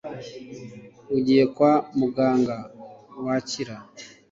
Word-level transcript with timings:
ugiye 1.15 1.43
kwa 1.55 1.73
muganga, 1.99 2.57
wakira 3.25 3.75